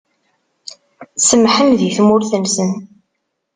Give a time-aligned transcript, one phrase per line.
[1.27, 2.71] Semmḥen di tmurt-nsen.